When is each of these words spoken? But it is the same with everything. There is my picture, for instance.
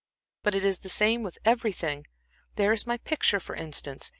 But 0.41 0.55
it 0.55 0.63
is 0.65 0.79
the 0.79 0.89
same 0.89 1.21
with 1.21 1.37
everything. 1.45 2.07
There 2.55 2.71
is 2.71 2.87
my 2.87 2.97
picture, 2.97 3.39
for 3.39 3.53
instance. 3.53 4.09